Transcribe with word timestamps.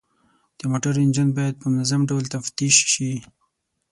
د 0.59 0.61
موټرو 0.71 0.99
انجن 1.05 1.27
باید 1.37 1.55
په 1.61 1.65
منظم 1.73 2.01
ډول 2.09 2.23
تفتیش 2.33 2.75
شي. 2.91 3.11